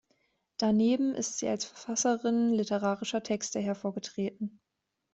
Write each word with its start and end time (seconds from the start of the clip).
Daneben 0.57 1.13
ist 1.13 1.37
sie 1.37 1.47
als 1.47 1.63
Verfasserin 1.63 2.49
literarischer 2.55 3.21
Texte 3.21 3.59
hervorgetreten. 3.59 4.59